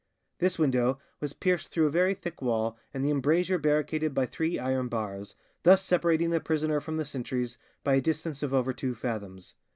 [0.39, 4.57] This window was pierced through a very thick wall and the embrasure barricaded by three
[4.57, 8.95] iron bars, thus separating the prisoner from the sentries by a distance of over two
[8.95, 9.53] fathoms.